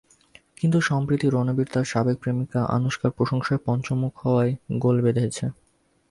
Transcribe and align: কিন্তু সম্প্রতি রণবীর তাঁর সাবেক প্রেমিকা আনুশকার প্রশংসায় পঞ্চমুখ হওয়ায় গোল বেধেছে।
কিন্তু 0.57 0.77
সম্প্রতি 0.81 1.27
রণবীর 1.27 1.67
তাঁর 1.73 1.85
সাবেক 1.85 2.17
প্রেমিকা 2.17 2.59
আনুশকার 2.77 3.11
প্রশংসায় 3.11 3.61
পঞ্চমুখ 3.65 4.13
হওয়ায় 4.23 4.53
গোল 4.79 4.97
বেধেছে। 5.05 5.45